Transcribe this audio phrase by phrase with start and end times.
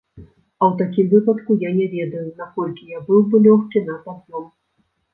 [0.19, 4.53] А ў такім выпадку я не ведаю, наколькі я быў бы лёгкі на пад'ём.